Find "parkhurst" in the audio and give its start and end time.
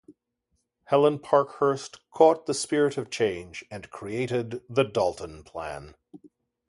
1.19-1.99